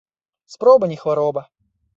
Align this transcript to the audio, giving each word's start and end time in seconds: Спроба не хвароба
Спроба 0.53 0.89
не 0.95 0.99
хвароба 1.03 1.47